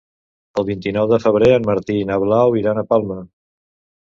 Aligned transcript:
El 0.61 0.65
vint-i-nou 0.69 1.09
de 1.11 1.19
febrer 1.25 1.49
en 1.57 1.67
Martí 1.67 1.99
i 1.99 2.09
na 2.13 2.19
Blau 2.25 2.59
iran 2.63 2.81
a 2.81 2.87
Palma. 2.97 3.21